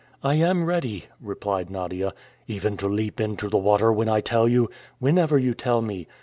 "I 0.23 0.33
am 0.33 0.65
ready," 0.65 1.05
replied 1.21 1.69
Nadia. 1.69 2.11
"Even 2.47 2.75
to 2.77 2.87
leap 2.87 3.21
into 3.21 3.49
the 3.49 3.59
water 3.59 3.93
when 3.93 4.09
I 4.09 4.19
tell 4.19 4.49
you?" 4.49 4.67
"Whenever 4.97 5.37
you 5.37 5.53
tell 5.53 5.83
me." 5.83 6.07